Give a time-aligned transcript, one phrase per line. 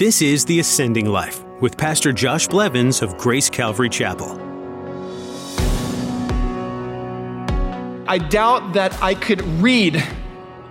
[0.00, 4.30] This is The Ascending Life with Pastor Josh Blevins of Grace Calvary Chapel.
[8.08, 10.02] I doubt that I could read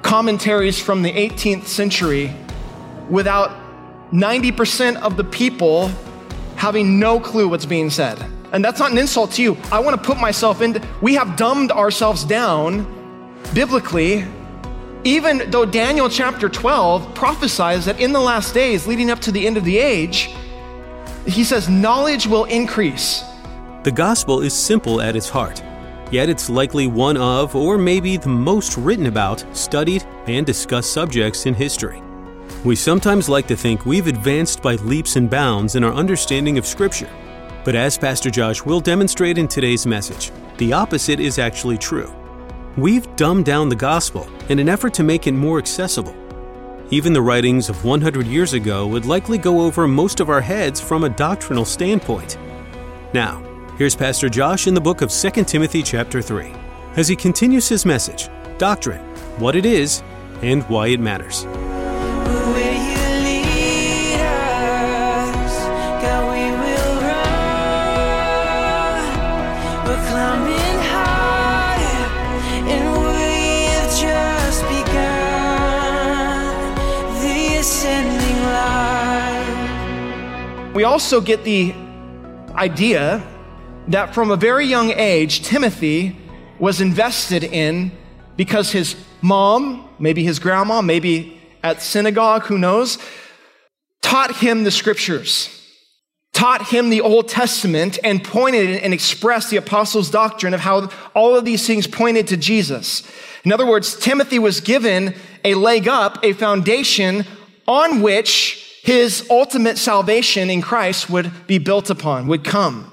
[0.01, 2.33] commentaries from the 18th century
[3.07, 3.51] without
[4.11, 5.91] 90% of the people
[6.55, 8.17] having no clue what's being said.
[8.51, 9.57] And that's not an insult to you.
[9.71, 10.81] I want to put myself in.
[11.01, 14.25] We have dumbed ourselves down biblically,
[15.03, 19.45] even though Daniel chapter 12 prophesies that in the last days, leading up to the
[19.45, 20.35] end of the age,
[21.25, 23.23] he says, knowledge will increase.
[23.83, 25.63] The gospel is simple at its heart,
[26.11, 31.45] yet it's likely one of, or maybe the most written about, studied, and discussed subjects
[31.45, 32.01] in history.
[32.65, 36.65] We sometimes like to think we've advanced by leaps and bounds in our understanding of
[36.65, 37.09] Scripture.
[37.63, 42.13] But as Pastor Josh will demonstrate in today's message, the opposite is actually true.
[42.79, 46.15] We've dumbed down the gospel in an effort to make it more accessible.
[46.91, 50.79] Even the writings of 100 years ago would likely go over most of our heads
[50.79, 52.37] from a doctrinal standpoint.
[53.13, 53.43] Now,
[53.77, 56.53] here's Pastor Josh in the book of 2 Timothy chapter 3
[56.95, 59.01] as he continues his message, Doctrine,
[59.39, 60.01] what it is,
[60.41, 61.45] and why it matters.
[80.79, 81.73] We also get the
[82.55, 83.21] idea
[83.89, 86.15] that from a very young age, Timothy
[86.57, 87.91] was invested in
[88.37, 92.97] because his mom, maybe his grandma, maybe at synagogue, who knows,
[94.01, 95.49] taught him the scriptures,
[96.31, 101.35] taught him the Old Testament, and pointed and expressed the apostles' doctrine of how all
[101.35, 103.03] of these things pointed to Jesus.
[103.43, 105.13] In other words, Timothy was given
[105.43, 107.25] a leg up, a foundation
[107.67, 112.91] on which his ultimate salvation in Christ would be built upon, would come.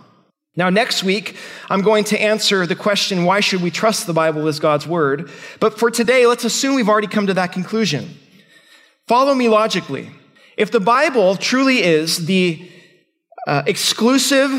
[0.56, 1.36] Now, next week,
[1.68, 5.30] I'm going to answer the question why should we trust the Bible as God's Word?
[5.60, 8.16] But for today, let's assume we've already come to that conclusion.
[9.06, 10.10] Follow me logically.
[10.56, 12.70] If the Bible truly is the
[13.46, 14.50] uh, exclusive,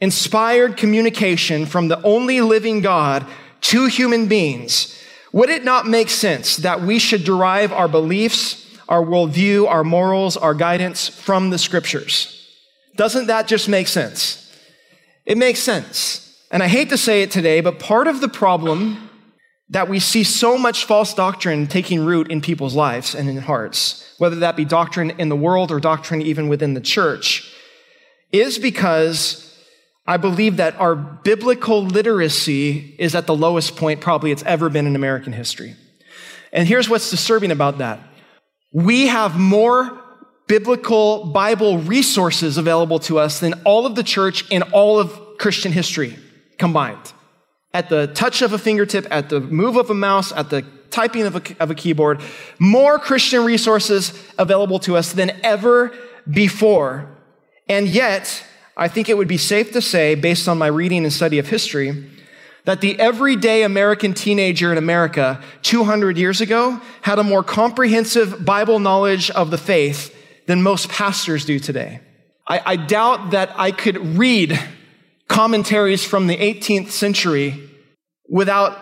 [0.00, 3.26] inspired communication from the only living God
[3.62, 5.02] to human beings,
[5.32, 10.36] would it not make sense that we should derive our beliefs, our worldview, our morals,
[10.36, 12.36] our guidance from the scriptures.
[12.96, 14.52] Doesn't that just make sense?
[15.24, 16.26] It makes sense.
[16.50, 19.08] And I hate to say it today, but part of the problem
[19.68, 24.12] that we see so much false doctrine taking root in people's lives and in hearts,
[24.18, 27.54] whether that be doctrine in the world or doctrine even within the church,
[28.32, 29.46] is because
[30.08, 34.88] I believe that our biblical literacy is at the lowest point probably it's ever been
[34.88, 35.76] in American history.
[36.52, 38.00] And here's what's disturbing about that
[38.72, 40.00] we have more
[40.46, 45.72] biblical Bible resources available to us than all of the church in all of Christian
[45.72, 46.16] history
[46.58, 47.12] combined.
[47.72, 51.22] At the touch of a fingertip, at the move of a mouse, at the typing
[51.22, 52.20] of a, of a keyboard,
[52.58, 55.92] more Christian resources available to us than ever
[56.28, 57.08] before.
[57.68, 58.44] And yet,
[58.76, 61.48] I think it would be safe to say, based on my reading and study of
[61.48, 62.10] history,
[62.70, 68.78] that the everyday American teenager in America 200 years ago had a more comprehensive Bible
[68.78, 70.14] knowledge of the faith
[70.46, 71.98] than most pastors do today.
[72.46, 74.56] I, I doubt that I could read
[75.26, 77.68] commentaries from the 18th century
[78.28, 78.78] without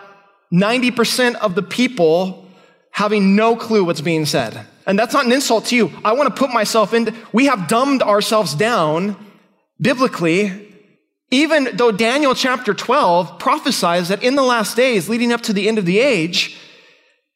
[0.53, 2.47] 90% of the people
[2.91, 4.67] having no clue what's being said.
[4.85, 5.91] And that's not an insult to you.
[6.05, 7.15] I want to put myself in.
[7.33, 9.15] We have dumbed ourselves down
[9.81, 10.68] biblically
[11.31, 15.67] even though Daniel chapter 12 prophesies that in the last days, leading up to the
[15.67, 16.57] end of the age,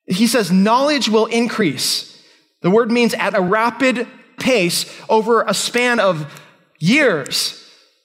[0.08, 2.22] he says knowledge will increase.
[2.62, 4.08] The word means at a rapid
[4.40, 6.42] pace over a span of
[6.80, 7.60] years.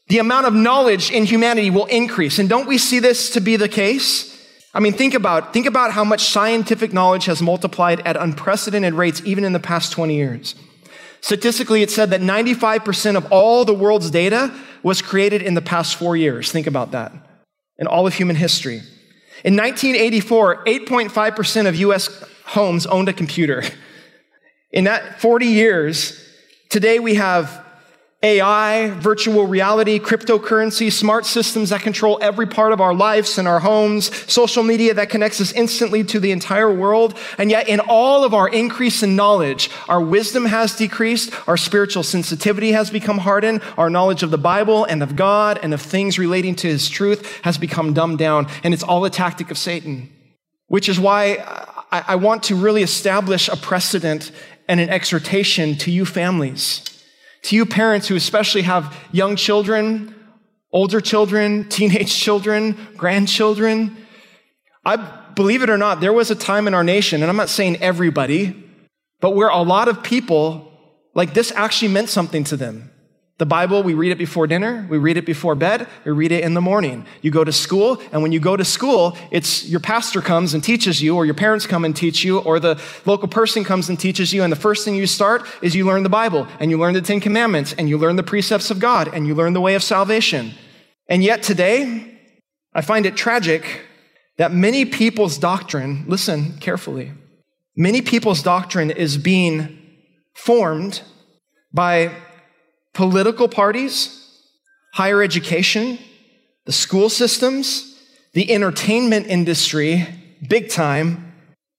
[0.09, 2.39] The amount of knowledge in humanity will increase.
[2.39, 4.35] And don't we see this to be the case?
[4.75, 9.23] I mean, think about, think about how much scientific knowledge has multiplied at unprecedented rates
[9.25, 10.55] even in the past 20 years.
[11.21, 15.97] Statistically, it said that 95% of all the world's data was created in the past
[15.97, 16.51] four years.
[16.53, 17.13] Think about that.
[17.79, 18.83] In all of human history.
[19.45, 23.63] In 1984, 8.5% of US homes owned a computer.
[24.71, 26.21] In that 40 years,
[26.69, 27.65] today we have
[28.21, 33.61] AI, virtual reality, cryptocurrency, smart systems that control every part of our lives and our
[33.61, 37.17] homes, social media that connects us instantly to the entire world.
[37.39, 42.03] And yet, in all of our increase in knowledge, our wisdom has decreased, our spiritual
[42.03, 46.19] sensitivity has become hardened, our knowledge of the Bible and of God and of things
[46.19, 48.49] relating to His truth has become dumbed down.
[48.65, 50.11] And it's all a tactic of Satan.
[50.67, 51.37] Which is why
[51.93, 54.33] I want to really establish a precedent
[54.67, 56.88] and an exhortation to you families
[57.43, 60.15] To you parents who especially have young children,
[60.73, 63.97] older children, teenage children, grandchildren,
[64.85, 64.97] I
[65.35, 67.77] believe it or not, there was a time in our nation, and I'm not saying
[67.77, 68.65] everybody,
[69.21, 70.73] but where a lot of people,
[71.15, 72.91] like this actually meant something to them.
[73.39, 76.43] The Bible, we read it before dinner, we read it before bed, we read it
[76.43, 77.07] in the morning.
[77.23, 80.65] You go to school, and when you go to school, it's your pastor comes and
[80.65, 83.99] teaches you, or your parents come and teach you, or the local person comes and
[83.99, 86.79] teaches you, and the first thing you start is you learn the Bible, and you
[86.79, 89.61] learn the Ten Commandments, and you learn the precepts of God, and you learn the
[89.61, 90.55] way of salvation.
[91.07, 92.19] And yet today,
[92.75, 93.83] I find it tragic
[94.39, 97.13] that many people's doctrine, listen carefully,
[97.77, 99.79] many people's doctrine is being
[100.35, 101.03] formed
[101.73, 102.13] by
[102.99, 104.43] political parties,
[104.93, 105.97] higher education,
[106.65, 107.97] the school systems,
[108.33, 110.05] the entertainment industry,
[110.49, 111.33] big time,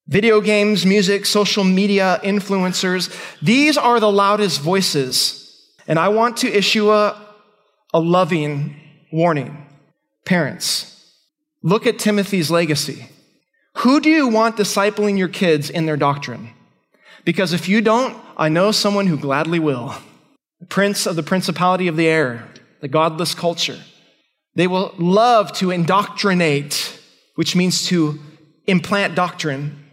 [0.07, 3.13] video games, music, social media, influencers.
[3.41, 5.75] These are the loudest voices.
[5.89, 7.21] And I want to issue a,
[7.93, 8.79] a loving
[9.11, 9.67] warning.
[10.23, 11.05] Parents,
[11.61, 13.07] look at Timothy's legacy.
[13.79, 16.51] Who do you want discipling your kids in their doctrine?
[17.25, 19.95] Because if you don't, I know someone who gladly will
[20.65, 22.47] prince of the principality of the air,
[22.81, 23.79] the godless culture.
[24.55, 26.99] They will love to indoctrinate,
[27.35, 28.19] which means to
[28.67, 29.85] implant doctrine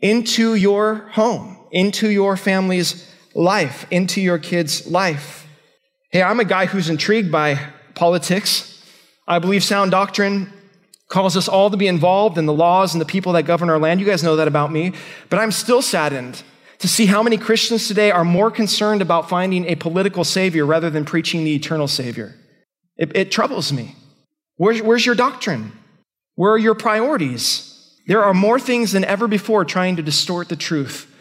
[0.00, 5.46] into your home, into your family's life, into your kid's life.
[6.10, 7.60] Hey, I'm a guy who's intrigued by
[7.94, 8.82] politics.
[9.28, 10.52] I believe sound doctrine
[11.08, 13.78] calls us all to be involved in the laws and the people that govern our
[13.78, 14.00] land.
[14.00, 14.92] You guys know that about me.
[15.28, 16.42] But I'm still saddened
[16.80, 20.90] to see how many Christians today are more concerned about finding a political savior rather
[20.90, 22.34] than preaching the eternal savior.
[22.96, 23.94] It, it troubles me.
[24.56, 25.72] Where's, where's your doctrine?
[26.36, 27.96] Where are your priorities?
[28.06, 31.14] There are more things than ever before trying to distort the truth,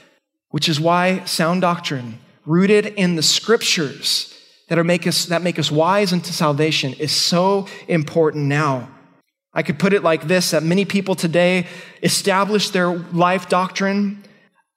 [0.49, 4.33] which is why sound doctrine, rooted in the scriptures
[4.69, 8.89] that, are make us, that make us wise unto salvation, is so important now.
[9.53, 11.67] I could put it like this that many people today
[12.01, 14.23] establish their life doctrine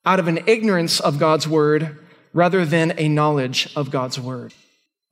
[0.05, 1.99] out of an ignorance of God's word
[2.33, 4.53] rather than a knowledge of God's word.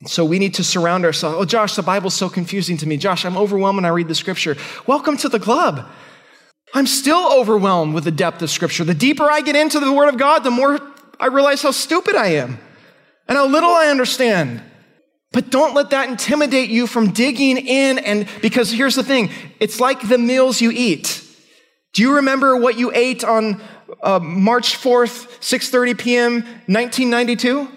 [0.05, 1.37] So we need to surround ourselves.
[1.39, 2.97] Oh, Josh, the Bible's so confusing to me.
[2.97, 4.57] Josh, I'm overwhelmed when I read the scripture.
[4.87, 5.87] Welcome to the club.
[6.73, 8.83] I'm still overwhelmed with the depth of scripture.
[8.83, 10.79] The deeper I get into the word of God, the more
[11.19, 12.57] I realize how stupid I am
[13.27, 14.63] and how little I understand.
[15.31, 19.29] But don't let that intimidate you from digging in and because here's the thing,
[19.59, 21.23] it's like the meals you eat.
[21.93, 23.61] Do you remember what you ate on
[24.01, 26.33] uh, March 4th, 6:30 p.m.,
[26.67, 27.67] 1992?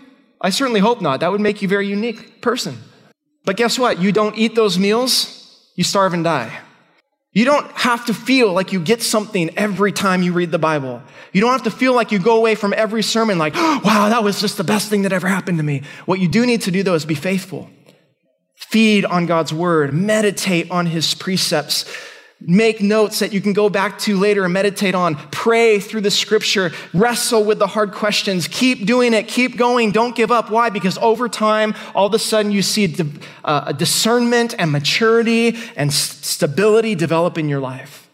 [0.41, 1.21] I certainly hope not.
[1.21, 2.79] That would make you a very unique person.
[3.45, 4.01] But guess what?
[4.01, 6.61] You don't eat those meals, you starve and die.
[7.33, 11.03] You don't have to feel like you get something every time you read the Bible.
[11.33, 14.09] You don't have to feel like you go away from every sermon like, oh, wow,
[14.09, 15.83] that was just the best thing that ever happened to me.
[16.07, 17.69] What you do need to do though is be faithful.
[18.55, 21.85] Feed on God's word, meditate on his precepts,
[22.47, 25.17] Make notes that you can go back to later and meditate on.
[25.31, 26.73] Pray through the scripture.
[26.93, 28.49] Wrestle with the hard questions.
[28.49, 29.29] Keep doing it.
[29.29, 29.93] Keep going.
[29.93, 30.51] Don't give up.
[30.51, 30.69] Why?
[30.69, 32.95] Because over time, all of a sudden you see
[33.45, 38.11] uh, a discernment and maturity and stability develop in your life.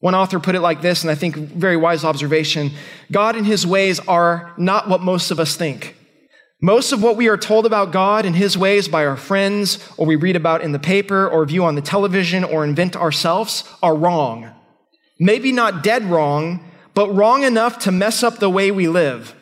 [0.00, 2.70] One author put it like this, and I think very wise observation
[3.10, 5.97] God and his ways are not what most of us think.
[6.60, 10.06] Most of what we are told about God and His ways by our friends, or
[10.06, 13.94] we read about in the paper, or view on the television, or invent ourselves are
[13.94, 14.50] wrong.
[15.20, 19.36] Maybe not dead wrong, but wrong enough to mess up the way we live.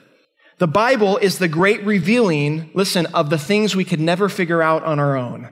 [0.59, 4.85] The Bible is the great revealing, listen, of the things we could never figure out
[4.85, 5.51] on our own.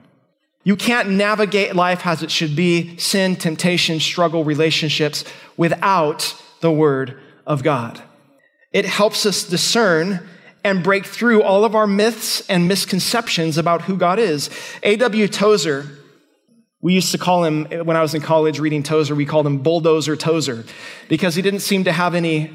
[0.63, 5.23] You can't navigate life as it should be sin, temptation, struggle, relationships
[5.57, 8.01] without the Word of God.
[8.71, 10.27] It helps us discern
[10.65, 14.49] and break through all of our myths and misconceptions about who God is.
[14.81, 15.27] A.W.
[15.27, 15.85] Tozer,
[16.81, 19.59] we used to call him, when I was in college reading Tozer, we called him
[19.59, 20.65] Bulldozer Tozer
[21.07, 22.51] because he didn't seem to have any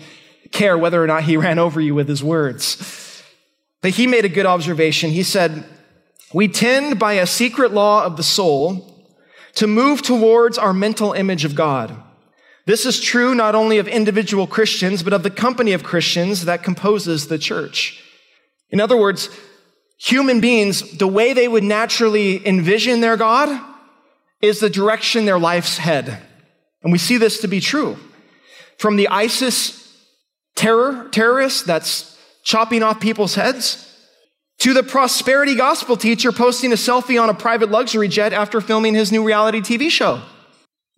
[0.51, 3.23] care whether or not he ran over you with his words.
[3.81, 5.11] But he made a good observation.
[5.11, 5.65] He said,
[6.35, 9.07] We tend by a secret law of the soul
[9.55, 11.97] to move towards our mental image of God.
[12.67, 16.63] This is true not only of individual Christians, but of the company of Christians that
[16.63, 18.03] composes the church.
[18.71, 19.29] In other words,
[19.99, 23.49] human beings, the way they would naturally envision their God
[24.41, 26.19] is the direction their life's head.
[26.83, 27.97] And we see this to be true.
[28.79, 29.77] From the ISIS
[30.55, 33.87] terror, terrorist that's chopping off people's heads,
[34.59, 38.95] to the prosperity gospel teacher posting a selfie on a private luxury jet after filming
[38.95, 40.23] his new reality TV show.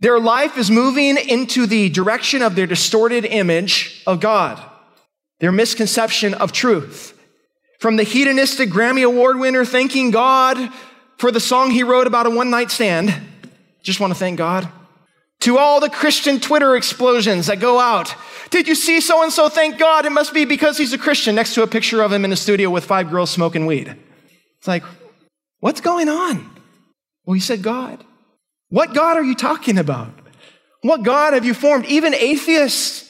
[0.03, 4.61] Their life is moving into the direction of their distorted image of God,
[5.39, 7.17] their misconception of truth.
[7.83, 10.73] from the hedonistic Grammy Award winner thanking God
[11.19, 13.13] for the song he wrote about a one night stand.
[13.83, 14.69] Just want to thank God.
[15.41, 18.15] To all the Christian Twitter explosions that go out.
[18.51, 19.49] Did you see so and so?
[19.49, 20.07] Thank God.
[20.07, 22.37] It must be because he's a Christian next to a picture of him in a
[22.37, 23.97] studio with five girls smoking weed.
[24.59, 24.85] It's like,
[25.59, 26.49] what's going on?
[27.25, 28.05] Well, he said God.
[28.73, 30.09] What God are you talking about?
[30.81, 31.85] What God have you formed?
[31.85, 33.05] Even atheists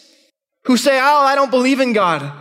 [0.64, 2.32] who say, Oh, I don't believe in God.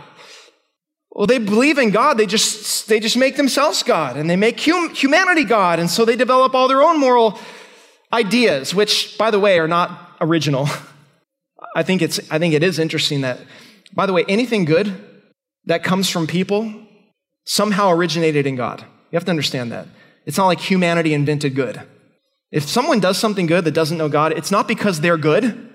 [1.12, 2.18] Well, they believe in God.
[2.18, 5.78] They just, they just make themselves God and they make hum- humanity God.
[5.78, 7.38] And so they develop all their own moral
[8.12, 10.68] ideas, which, by the way, are not original.
[11.76, 13.38] I think, it's, I think it is interesting that,
[13.94, 14.92] by the way, anything good
[15.66, 16.74] that comes from people
[17.44, 18.80] somehow originated in God.
[18.80, 19.86] You have to understand that.
[20.26, 21.82] It's not like humanity invented good.
[22.52, 25.70] If someone does something good that doesn't know God, it's not because they're good.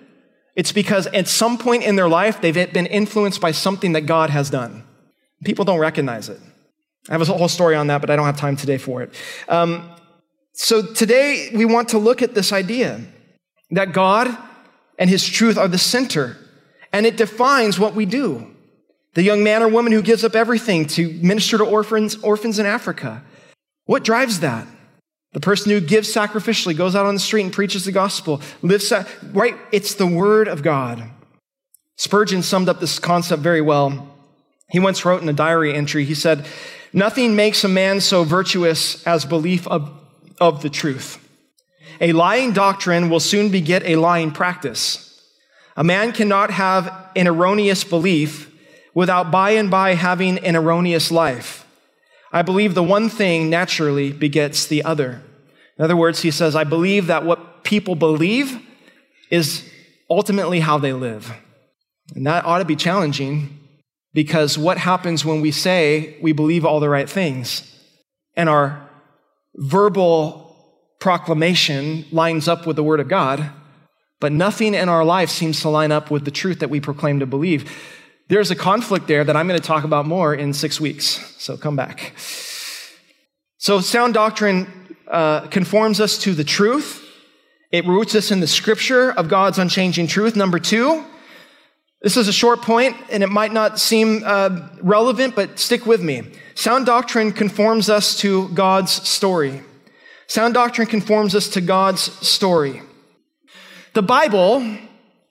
[0.55, 4.29] It's because at some point in their life, they've been influenced by something that God
[4.29, 4.84] has done.
[5.43, 6.39] People don't recognize it.
[7.10, 9.13] I have a whole story on that, but I don't have time today for it.
[9.50, 9.89] Um,
[10.53, 13.01] so today, we want to look at this idea
[13.72, 14.36] that God
[14.98, 16.38] and His truth are the center,
[16.91, 18.55] and it defines what we do.
[19.13, 22.65] The young man or woman who gives up everything to minister to orphans, orphans in
[22.65, 23.24] Africa.
[23.86, 24.67] What drives that?
[25.38, 28.91] The person who gives sacrificially goes out on the street and preaches the gospel, lives,
[29.34, 29.56] right?
[29.72, 31.12] It's the word of God.
[31.96, 34.15] Spurgeon summed up this concept very well.
[34.72, 36.48] He once wrote in a diary entry, he said,
[36.91, 39.91] Nothing makes a man so virtuous as belief of,
[40.41, 41.24] of the truth.
[42.01, 45.22] A lying doctrine will soon beget a lying practice.
[45.75, 48.51] A man cannot have an erroneous belief
[48.96, 51.63] without by and by having an erroneous life.
[52.32, 55.22] I believe the one thing naturally begets the other.
[55.77, 58.60] In other words, he says, I believe that what people believe
[59.29, 59.69] is
[60.10, 61.31] ultimately how they live.
[62.15, 63.60] And that ought to be challenging
[64.13, 67.72] because what happens when we say we believe all the right things
[68.36, 68.89] and our
[69.55, 70.55] verbal
[71.00, 73.51] proclamation lines up with the Word of God,
[74.19, 77.19] but nothing in our life seems to line up with the truth that we proclaim
[77.19, 77.72] to believe?
[78.29, 81.36] There's a conflict there that I'm going to talk about more in six weeks.
[81.38, 82.13] So come back.
[83.60, 87.04] So, sound doctrine uh, conforms us to the truth.
[87.72, 90.36] It roots us in the scripture of God's unchanging truth.
[90.36, 91.04] Number two,
[92.02, 96.02] this is a short point and it might not seem uh, relevant, but stick with
[96.02, 96.24] me.
[96.56, 99.64] Sound doctrine conforms us to God's story.
[100.28, 102.82] Sound doctrine conforms us to God's story.
[103.94, 104.78] The Bible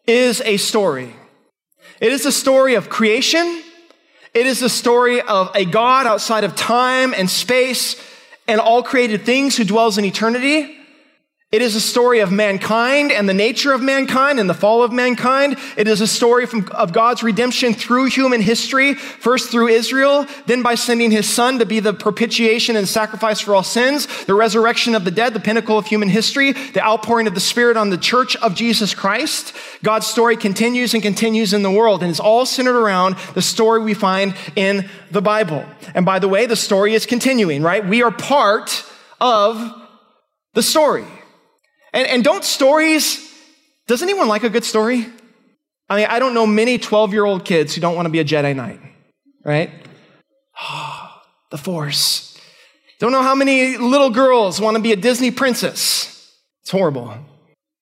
[0.07, 1.15] is a story.
[2.01, 3.63] It is a story of creation.
[4.35, 7.97] It is a story of a God outside of time and space
[8.49, 10.77] and all created things who dwells in eternity.
[11.53, 14.93] It is a story of mankind and the nature of mankind and the fall of
[14.93, 15.57] mankind.
[15.77, 20.65] It is a story from, of God's redemption through human history, first through Israel, then
[20.65, 24.97] by sending his son to be the propitiation and sacrifice for all sins, the resurrection
[24.97, 27.97] of the dead, the pinnacle of human history, the outpouring of the Spirit on the
[27.97, 29.55] church of Jesus Christ.
[29.85, 33.81] God's story continues and continues in the world and is all centered around the story
[33.81, 35.65] we find in the Bible.
[35.95, 37.87] And by the way, the story is continuing, right?
[37.87, 38.85] We are part
[39.21, 39.73] of
[40.53, 41.05] the story.
[41.97, 43.27] And, and don't stories,
[43.87, 45.07] does anyone like a good story?
[45.89, 48.21] I mean, I don't know many 12 year old kids who don't want to be
[48.21, 48.81] a Jedi Knight,
[49.43, 49.71] right?
[50.61, 52.39] Oh, the Force.
[52.99, 56.35] Don't know how many little girls want to be a Disney princess.
[56.61, 57.15] It's horrible.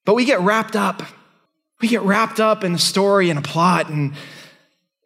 [0.05, 1.03] But we get wrapped up.
[1.81, 3.89] We get wrapped up in a story and a plot.
[3.89, 4.15] And,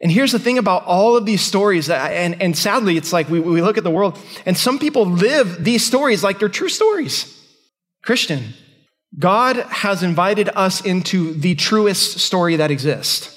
[0.01, 3.27] and here's the thing about all of these stories, that, and, and sadly, it's like
[3.27, 6.69] we, we look at the world, and some people live these stories like they're true
[6.69, 7.35] stories.
[8.03, 8.53] Christian,
[9.17, 13.35] God has invited us into the truest story that exists.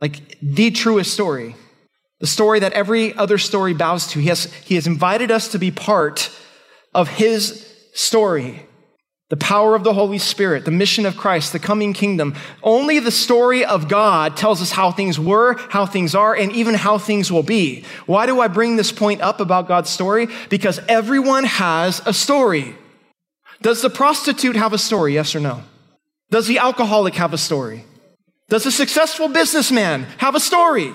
[0.00, 1.56] Like the truest story.
[2.20, 4.20] The story that every other story bows to.
[4.20, 6.30] He has, he has invited us to be part
[6.94, 8.66] of His story.
[9.28, 12.34] The power of the Holy Spirit, the mission of Christ, the coming kingdom.
[12.62, 16.74] Only the story of God tells us how things were, how things are, and even
[16.74, 17.84] how things will be.
[18.04, 20.28] Why do I bring this point up about God's story?
[20.50, 22.76] Because everyone has a story.
[23.62, 25.14] Does the prostitute have a story?
[25.14, 25.62] Yes or no?
[26.30, 27.84] Does the alcoholic have a story?
[28.48, 30.92] Does a successful businessman have a story?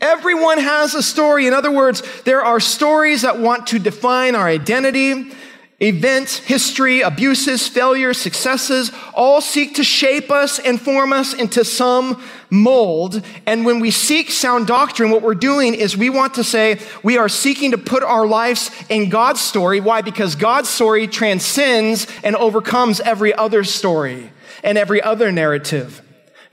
[0.00, 1.46] Everyone has a story.
[1.46, 5.32] In other words, there are stories that want to define our identity,
[5.80, 12.22] events, history, abuses, failures, successes, all seek to shape us and form us into some
[12.50, 13.22] mold.
[13.46, 17.16] And when we seek sound doctrine, what we're doing is we want to say we
[17.16, 19.80] are seeking to put our lives in God's story.
[19.80, 20.02] Why?
[20.02, 24.30] Because God's story transcends and overcomes every other story
[24.62, 26.02] and every other narrative.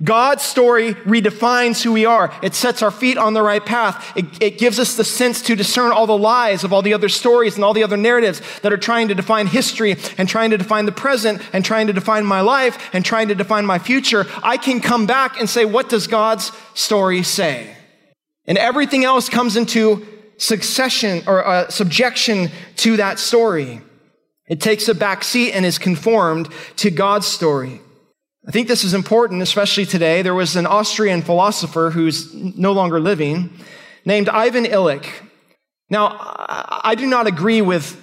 [0.04, 2.32] God's story redefines who we are.
[2.44, 4.16] It sets our feet on the right path.
[4.16, 7.10] It, it, gives us the sense to discern all the lies of all the other
[7.10, 10.58] stories and all the other narratives that are trying to define history and trying to
[10.58, 14.28] define the present and trying to define my life and trying to define my future.
[14.44, 17.76] I can come back and say, what does God's story say?
[18.46, 20.06] And everything else comes into
[20.38, 23.82] succession or uh, subjection to that story.
[24.48, 27.82] It takes a back seat and is conformed to God's story.
[28.48, 30.22] I think this is important, especially today.
[30.22, 33.50] There was an Austrian philosopher who's no longer living
[34.06, 35.06] named Ivan Illich.
[35.90, 38.02] Now, I do not agree with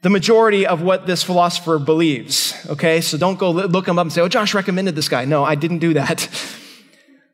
[0.00, 3.02] the majority of what this philosopher believes, okay?
[3.02, 5.26] So don't go look him up and say, oh, Josh recommended this guy.
[5.26, 6.28] No, I didn't do that.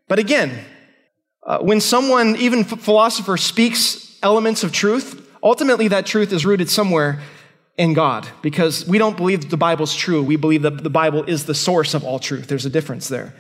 [0.09, 0.65] But again,
[1.47, 7.21] uh, when someone, even philosopher, speaks elements of truth, ultimately that truth is rooted somewhere
[7.77, 10.23] in God because we don't believe the Bible's true.
[10.23, 12.47] We believe that the Bible is the source of all truth.
[12.47, 13.35] There's a difference there.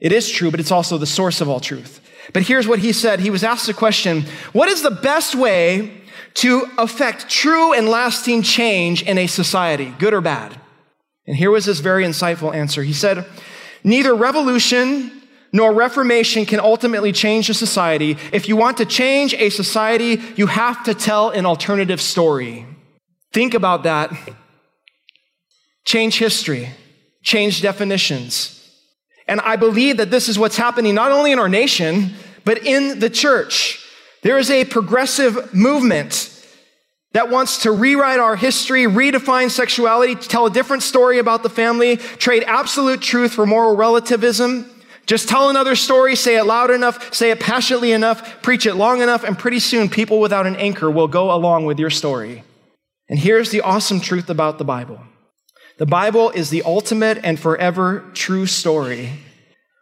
[0.00, 2.00] It is true, but it's also the source of all truth.
[2.32, 3.20] But here's what he said.
[3.20, 6.02] He was asked a question What is the best way
[6.34, 10.60] to affect true and lasting change in a society, good or bad?
[11.26, 12.82] And here was his very insightful answer.
[12.82, 13.26] He said,
[13.84, 15.12] Neither revolution
[15.52, 18.18] nor reformation can ultimately change a society.
[18.32, 22.66] If you want to change a society, you have to tell an alternative story.
[23.32, 24.12] Think about that.
[25.84, 26.70] Change history,
[27.22, 28.52] change definitions.
[29.28, 32.14] And I believe that this is what's happening not only in our nation,
[32.44, 33.84] but in the church.
[34.22, 36.32] There is a progressive movement
[37.12, 41.96] that wants to rewrite our history, redefine sexuality, tell a different story about the family,
[41.96, 44.70] trade absolute truth for moral relativism.
[45.06, 49.00] Just tell another story, say it loud enough, say it passionately enough, preach it long
[49.00, 52.42] enough, and pretty soon people without an anchor will go along with your story.
[53.08, 55.00] And here's the awesome truth about the Bible
[55.78, 59.10] the Bible is the ultimate and forever true story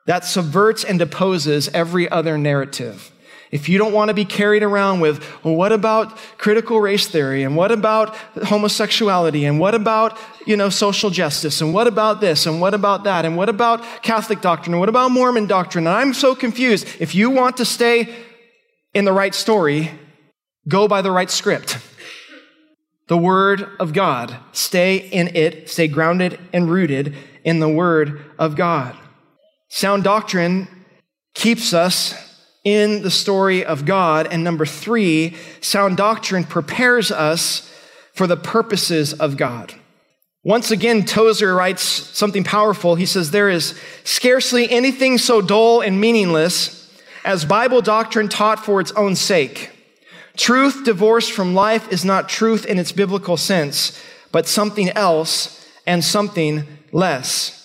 [0.07, 3.13] that subverts and deposes every other narrative.
[3.53, 7.45] If you don't want to be carried around with, well, what about critical race theory?
[7.45, 8.17] And what about
[8.47, 9.45] homosexuality?
[9.45, 11.61] And what about, you know, social justice?
[11.61, 12.47] And what about this?
[12.47, 13.25] And what about that?
[13.25, 14.75] And what about Catholic doctrine?
[14.75, 15.87] And what about Mormon doctrine?
[15.87, 16.89] And I'm so confused.
[16.99, 18.13] If you want to stay
[18.93, 19.93] in the right story,
[20.67, 21.79] go by the right script
[23.07, 24.37] the Word of God.
[24.53, 27.15] Stay in it, stay grounded and rooted
[27.45, 28.97] in the Word of God.
[29.69, 30.69] Sound doctrine
[31.35, 32.15] keeps us
[32.65, 34.27] in the story of God.
[34.27, 37.71] And number three, sound doctrine prepares us
[38.15, 39.75] for the purposes of God.
[40.43, 42.95] Once again, Tozer writes something powerful.
[42.95, 46.81] He says, There is scarcely anything so dull and meaningless
[47.25, 49.71] as Bible doctrine taught for its own sake.
[50.37, 54.01] Truth divorced from life is not truth in its biblical sense,
[54.33, 57.61] but something else and something less.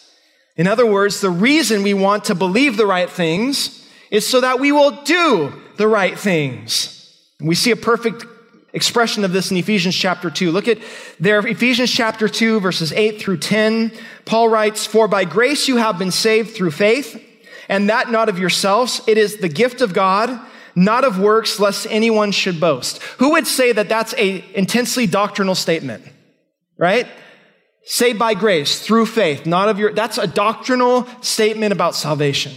[0.56, 4.60] In other words, the reason we want to believe the right things is so that
[4.60, 6.96] we will do the right things.
[7.40, 8.26] We see a perfect
[8.74, 10.52] expression of this in Ephesians chapter 2.
[10.52, 10.78] Look at
[11.20, 13.92] there, Ephesians chapter 2, verses 8 through 10.
[14.26, 17.24] Paul writes, For by grace you have been saved through faith,
[17.68, 19.02] and that not of yourselves.
[19.08, 20.40] It is the gift of God
[20.80, 23.04] not of works, lest anyone should boast.
[23.18, 26.06] Who would say that that's a intensely doctrinal statement?
[26.78, 27.06] Right?
[27.84, 32.54] Saved by grace, through faith, not of your, that's a doctrinal statement about salvation.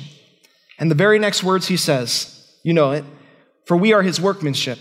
[0.79, 3.05] And the very next words he says, you know it,
[3.65, 4.79] for we are his workmanship,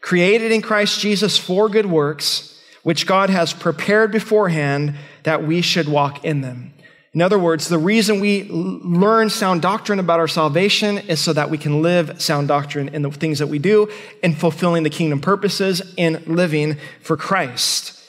[0.00, 5.88] created in Christ Jesus for good works, which God has prepared beforehand that we should
[5.88, 6.73] walk in them.
[7.14, 11.48] In other words, the reason we learn sound doctrine about our salvation is so that
[11.48, 13.88] we can live sound doctrine in the things that we do
[14.22, 18.00] in fulfilling the kingdom purposes in living for Christ.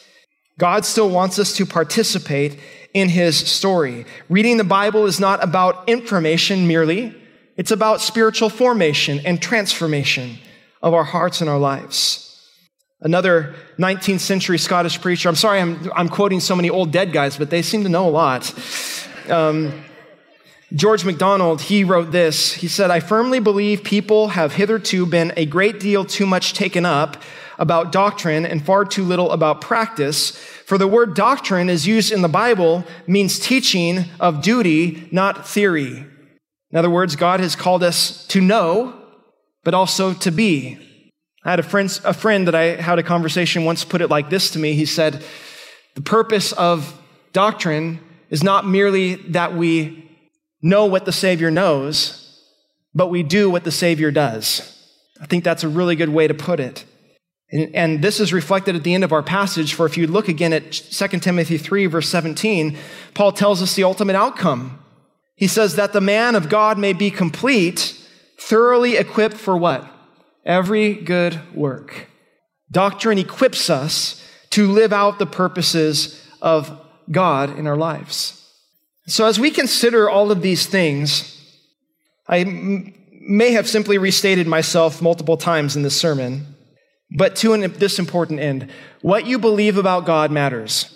[0.57, 2.57] God still wants us to participate
[2.95, 4.05] in his story.
[4.27, 7.13] Reading the Bible is not about information merely,
[7.57, 10.39] it's about spiritual formation and transformation
[10.81, 12.24] of our hearts and our lives.
[13.05, 17.37] Another 19th century Scottish preacher, I'm sorry I'm, I'm quoting so many old dead guys,
[17.37, 18.51] but they seem to know a lot.
[19.29, 19.83] Um,
[20.73, 22.53] George MacDonald, he wrote this.
[22.53, 26.83] He said, I firmly believe people have hitherto been a great deal too much taken
[26.83, 27.21] up
[27.59, 30.31] about doctrine and far too little about practice.
[30.65, 36.07] For the word doctrine is used in the Bible means teaching of duty, not theory.
[36.71, 38.99] In other words, God has called us to know,
[39.63, 40.79] but also to be.
[41.45, 44.31] I had a friend, a friend that I had a conversation once put it like
[44.31, 44.73] this to me.
[44.73, 45.23] He said,
[45.93, 46.99] The purpose of
[47.33, 47.99] doctrine
[48.31, 50.09] is not merely that we
[50.63, 52.43] know what the Savior knows,
[52.95, 54.71] but we do what the Savior does.
[55.21, 56.83] I think that's a really good way to put it.
[57.51, 60.27] And, and, this is reflected at the end of our passage, for if you look
[60.27, 62.75] again at 2 Timothy 3, verse 17,
[63.13, 64.83] Paul tells us the ultimate outcome
[65.35, 68.01] He says that the man of God may be complete,
[68.39, 69.87] thoroughly equipped for what?
[70.45, 72.07] Every good work.
[72.71, 76.79] Doctrine equips us to live out the purposes of
[77.11, 78.41] God in our lives.
[79.07, 81.31] So, as we consider all of these things,
[82.27, 86.55] I m- may have simply restated myself multiple times in this sermon,
[87.17, 88.69] but to an, this important end
[89.01, 90.91] what you believe about God matters.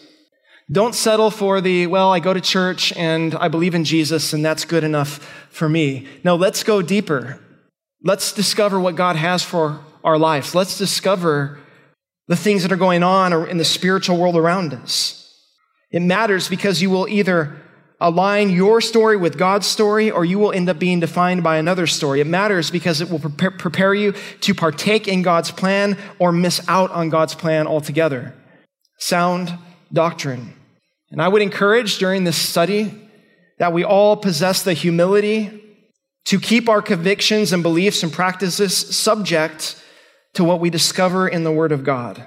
[0.71, 4.45] Don't settle for the, well, I go to church and I believe in Jesus and
[4.45, 5.17] that's good enough
[5.49, 6.07] for me.
[6.23, 7.39] No, let's go deeper.
[8.03, 10.55] Let's discover what God has for our lives.
[10.55, 11.59] Let's discover
[12.27, 15.15] the things that are going on in the spiritual world around us.
[15.91, 17.57] It matters because you will either
[17.99, 21.87] align your story with God's story or you will end up being defined by another
[21.87, 22.21] story.
[22.21, 26.91] It matters because it will prepare you to partake in God's plan or miss out
[26.91, 28.33] on God's plan altogether.
[28.99, 29.53] Sound
[29.91, 30.53] doctrine.
[31.11, 32.93] And I would encourage during this study
[33.57, 35.68] that we all possess the humility
[36.29, 39.83] to keep our convictions and beliefs and practices subject
[40.35, 42.23] to what we discover in the Word of God.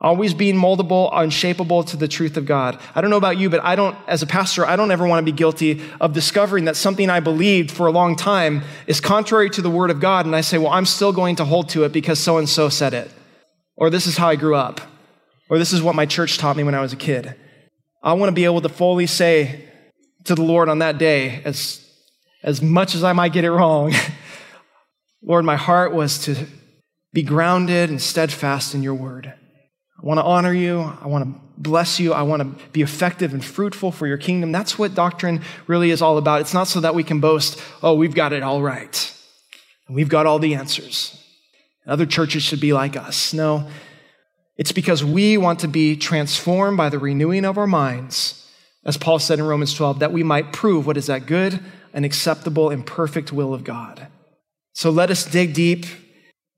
[0.00, 2.78] Always being moldable, unshapeable to the truth of God.
[2.94, 5.18] I don't know about you, but I don't, as a pastor, I don't ever want
[5.18, 9.50] to be guilty of discovering that something I believed for a long time is contrary
[9.50, 11.82] to the Word of God, and I say, well, I'm still going to hold to
[11.82, 13.10] it because so and so said it.
[13.74, 14.80] Or this is how I grew up.
[15.50, 17.34] Or this is what my church taught me when I was a kid.
[18.00, 19.64] I want to be able to fully say
[20.22, 21.83] to the Lord on that day, as,
[22.44, 23.92] as much as I might get it wrong,
[25.22, 26.36] Lord, my heart was to
[27.12, 29.26] be grounded and steadfast in your word.
[29.26, 30.80] I want to honor you.
[31.00, 32.12] I want to bless you.
[32.12, 34.52] I want to be effective and fruitful for your kingdom.
[34.52, 36.42] That's what doctrine really is all about.
[36.42, 39.10] It's not so that we can boast, oh, we've got it all right.
[39.88, 41.18] We've got all the answers.
[41.86, 43.32] Other churches should be like us.
[43.32, 43.68] No,
[44.56, 48.46] it's because we want to be transformed by the renewing of our minds,
[48.84, 51.60] as Paul said in Romans 12, that we might prove what is that good
[51.94, 54.08] and acceptable and perfect will of God.
[54.74, 55.86] So let us dig deep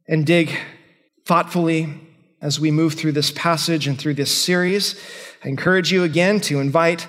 [0.08, 0.50] and dig
[1.26, 2.00] thoughtfully
[2.40, 4.98] as we move through this passage and through this series.
[5.44, 7.06] I encourage you again to invite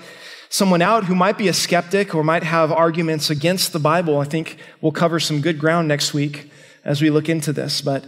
[0.49, 4.19] someone out who might be a skeptic or might have arguments against the Bible.
[4.19, 6.51] I think we'll cover some good ground next week
[6.83, 8.05] as we look into this, but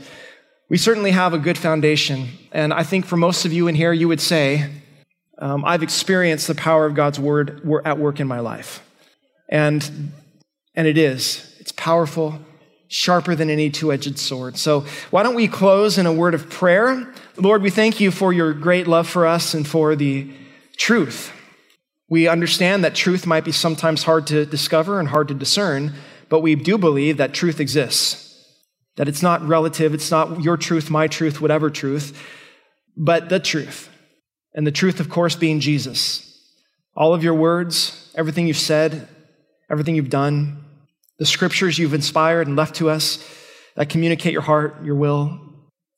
[0.70, 2.30] we certainly have a good foundation.
[2.52, 4.70] And I think for most of you in here, you would say,
[5.38, 8.82] um, I've experienced the power of God's word at work in my life.
[9.50, 10.12] And,
[10.76, 11.56] and it is.
[11.60, 12.40] It's powerful
[12.90, 14.58] sharper than any two edged sword.
[14.58, 14.82] So,
[15.12, 17.14] why don't we close in a word of prayer?
[17.38, 20.30] Lord, we thank you for your great love for us and for the
[20.76, 21.32] truth.
[22.10, 25.94] We understand that truth might be sometimes hard to discover and hard to discern,
[26.28, 28.26] but we do believe that truth exists.
[28.98, 32.20] That it's not relative, it's not your truth, my truth, whatever truth,
[32.98, 33.90] but the truth.
[34.54, 36.26] And the truth, of course, being Jesus.
[36.96, 39.08] All of your words, everything you've said,
[39.70, 40.64] everything you've done,
[41.18, 43.24] the scriptures you've inspired and left to us
[43.76, 45.40] that communicate your heart, your will,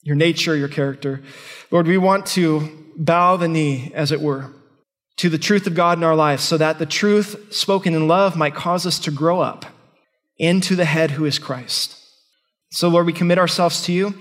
[0.04, 1.22] your nature, your character.
[1.70, 4.52] Lord, we want to bow the knee, as it were,
[5.18, 8.36] to the truth of God in our lives so that the truth spoken in love
[8.36, 9.66] might cause us to grow up
[10.38, 11.98] into the head who is Christ.
[12.72, 14.14] So, Lord, we commit ourselves to you.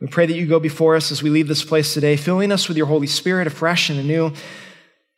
[0.00, 2.68] We pray that you go before us as we leave this place today, filling us
[2.68, 4.32] with your Holy Spirit afresh and anew,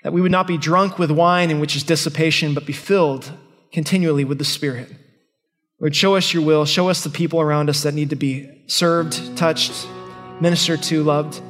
[0.03, 3.33] that we would not be drunk with wine in which is dissipation, but be filled
[3.73, 4.91] continually with the Spirit.
[5.81, 6.65] Lord, show us your will.
[6.65, 9.87] Show us the people around us that need to be served, touched,
[10.41, 11.41] ministered to, loved,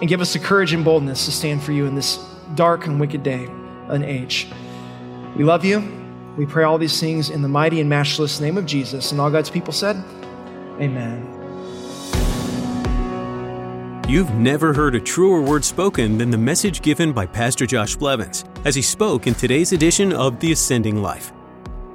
[0.00, 2.18] and give us the courage and boldness to stand for you in this
[2.54, 3.44] dark and wicked day
[3.88, 4.48] and age.
[5.36, 5.98] We love you.
[6.36, 9.12] We pray all these things in the mighty and matchless name of Jesus.
[9.12, 9.96] And all God's people said,
[10.80, 11.36] Amen.
[14.08, 18.44] You've never heard a truer word spoken than the message given by Pastor Josh Blevins
[18.64, 21.32] as he spoke in today's edition of The Ascending Life.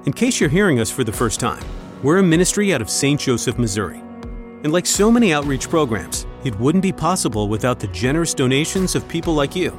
[0.06, 1.64] In case you're hearing us for the first time,
[2.04, 3.20] we're a ministry out of St.
[3.20, 3.98] Joseph, Missouri.
[4.64, 9.08] And like so many outreach programs, it wouldn't be possible without the generous donations of
[9.08, 9.76] people like you.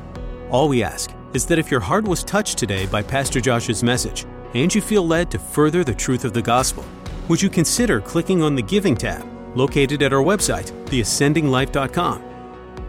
[0.50, 4.26] All we ask is that if your heart was touched today by Pastor Josh's message
[4.52, 6.84] and you feel led to further the truth of the gospel,
[7.28, 9.24] would you consider clicking on the Giving tab
[9.56, 12.24] located at our website, theascendinglife.com?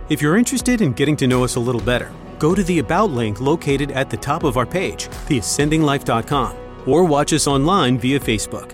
[0.10, 3.12] If you're interested in getting to know us a little better, go to the About
[3.12, 8.74] link located at the top of our page, theascendinglife.com or watch us online via Facebook.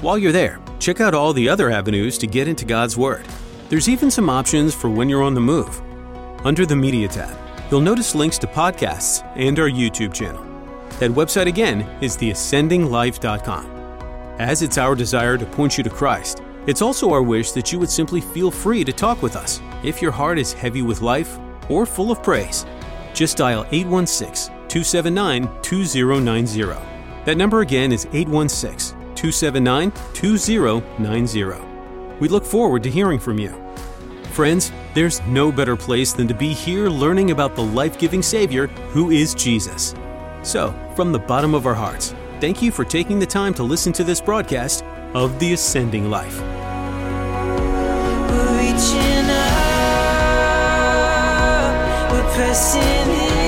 [0.00, 3.26] While you're there, check out all the other avenues to get into God's Word.
[3.68, 5.80] There's even some options for when you're on the move.
[6.44, 7.36] Under the Media tab,
[7.70, 10.44] you'll notice links to podcasts and our YouTube channel.
[10.98, 13.66] That website again is theascendinglife.com.
[14.38, 17.78] As it's our desire to point you to Christ, it's also our wish that you
[17.78, 21.38] would simply feel free to talk with us if your heart is heavy with life
[21.68, 22.66] or full of praise.
[23.14, 26.91] Just dial 816 279 2090
[27.24, 31.44] That number again is 816 279 2090.
[32.18, 33.54] We look forward to hearing from you.
[34.32, 38.66] Friends, there's no better place than to be here learning about the life giving Savior
[38.66, 39.94] who is Jesus.
[40.42, 43.92] So, from the bottom of our hearts, thank you for taking the time to listen
[43.94, 46.40] to this broadcast of The Ascending Life.
[48.30, 49.72] We're reaching up,
[52.12, 53.41] we're pressing